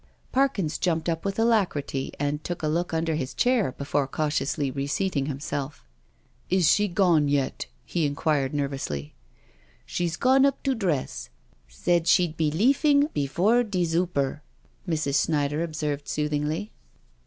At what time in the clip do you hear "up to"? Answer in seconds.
10.43-10.73